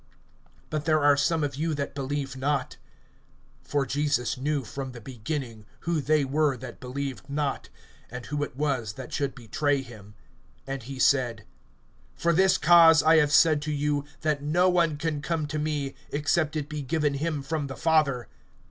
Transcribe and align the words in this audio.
(64)But 0.71 0.85
there 0.85 1.03
are 1.03 1.15
some 1.15 1.43
of 1.43 1.53
you 1.55 1.75
that 1.75 1.93
believe 1.93 2.35
not. 2.35 2.77
For 3.61 3.85
Jesus 3.85 4.35
knew 4.35 4.63
from 4.63 4.93
the 4.93 4.99
beginning 4.99 5.63
who 5.81 6.01
they 6.01 6.25
were 6.25 6.57
that 6.57 6.79
believed 6.79 7.29
not, 7.29 7.69
and 8.09 8.25
who 8.25 8.41
it 8.41 8.55
was 8.57 8.93
that 8.93 9.13
should 9.13 9.35
betray 9.35 9.83
him. 9.83 10.15
(65)And 10.67 10.81
he 10.81 10.97
said: 10.97 11.45
For 12.15 12.33
this 12.33 12.57
cause 12.57 13.03
I 13.03 13.17
have 13.17 13.31
said 13.31 13.61
to 13.61 13.71
you, 13.71 14.03
that 14.21 14.41
no 14.41 14.69
one 14.71 14.97
can 14.97 15.21
come 15.21 15.45
to 15.45 15.59
me, 15.59 15.93
except 16.09 16.55
it 16.55 16.67
be 16.67 16.81
given 16.81 17.13
him 17.13 17.43
from 17.43 17.67
the 17.67 17.77
Father. 17.77 18.27